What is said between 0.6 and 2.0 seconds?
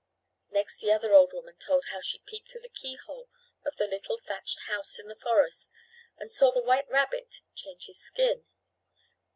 the other old woman told